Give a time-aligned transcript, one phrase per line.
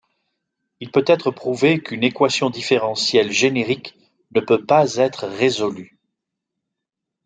[0.79, 3.95] Il peut être prouvé qu'une équation différentielle générique
[4.33, 5.99] ne peut pas être résolue.